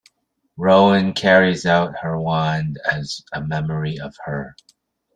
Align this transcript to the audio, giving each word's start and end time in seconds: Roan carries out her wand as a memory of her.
Roan 0.57 1.13
carries 1.13 1.63
out 1.67 1.99
her 1.99 2.17
wand 2.19 2.79
as 2.91 3.23
a 3.33 3.41
memory 3.45 3.99
of 3.99 4.15
her. 4.25 4.55